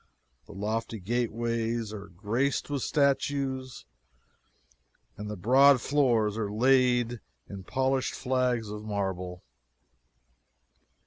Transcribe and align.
The 0.47 0.53
lofty 0.53 0.99
gateways 0.99 1.93
are 1.93 2.07
graced 2.07 2.71
with 2.71 2.81
statues, 2.81 3.85
and 5.15 5.29
the 5.29 5.35
broad 5.37 5.79
floors 5.79 6.37
are 6.37 6.49
all 6.49 6.57
laid 6.57 7.19
in 7.47 7.63
polished 7.65 8.15
flags 8.15 8.69
of 8.69 8.83
marble. 8.83 9.43